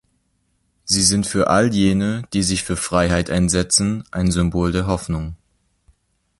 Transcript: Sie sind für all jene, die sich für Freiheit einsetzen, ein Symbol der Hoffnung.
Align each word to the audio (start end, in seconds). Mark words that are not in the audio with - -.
Sie 0.83 1.03
sind 1.03 1.27
für 1.27 1.47
all 1.51 1.71
jene, 1.71 2.23
die 2.33 2.41
sich 2.41 2.63
für 2.63 2.75
Freiheit 2.75 3.29
einsetzen, 3.29 4.03
ein 4.09 4.31
Symbol 4.31 4.71
der 4.71 4.87
Hoffnung. 4.87 5.35